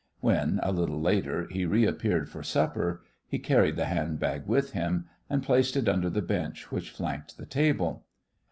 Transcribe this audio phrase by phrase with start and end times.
[0.19, 5.07] When, a little later, he reappeared for supper, he carried the hand bag with him,
[5.29, 8.07] and placed it under the bench which flanked the table.